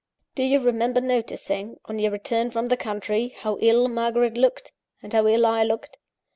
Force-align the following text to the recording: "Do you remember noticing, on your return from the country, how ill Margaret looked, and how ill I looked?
"Do 0.33 0.41
you 0.41 0.59
remember 0.59 0.99
noticing, 0.99 1.77
on 1.85 1.99
your 1.99 2.09
return 2.11 2.49
from 2.49 2.69
the 2.69 2.75
country, 2.75 3.35
how 3.37 3.59
ill 3.61 3.87
Margaret 3.87 4.35
looked, 4.35 4.71
and 5.03 5.13
how 5.13 5.27
ill 5.27 5.45
I 5.45 5.61
looked? 5.61 5.97